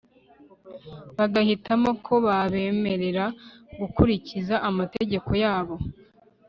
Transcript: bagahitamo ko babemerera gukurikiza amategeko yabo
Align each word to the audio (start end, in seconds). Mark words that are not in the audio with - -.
bagahitamo 1.17 1.89
ko 2.05 2.13
babemerera 2.25 3.25
gukurikiza 3.79 4.55
amategeko 4.69 5.29
yabo 5.43 5.75